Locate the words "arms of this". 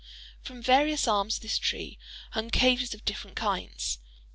1.07-1.59